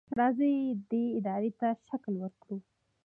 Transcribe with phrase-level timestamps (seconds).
[0.19, 0.55] راځئ
[0.89, 2.57] دې ارادې ته شکل ورکړو.